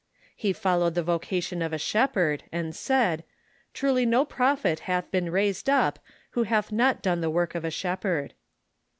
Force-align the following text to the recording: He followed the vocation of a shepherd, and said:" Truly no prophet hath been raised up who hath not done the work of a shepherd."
He 0.35 0.51
followed 0.51 0.95
the 0.95 1.03
vocation 1.03 1.61
of 1.61 1.71
a 1.73 1.77
shepherd, 1.77 2.41
and 2.51 2.75
said:" 2.75 3.23
Truly 3.75 4.03
no 4.03 4.25
prophet 4.25 4.79
hath 4.89 5.11
been 5.11 5.29
raised 5.31 5.69
up 5.69 5.99
who 6.31 6.41
hath 6.41 6.71
not 6.71 7.03
done 7.03 7.21
the 7.21 7.29
work 7.29 7.53
of 7.53 7.63
a 7.63 7.69
shepherd." 7.69 8.33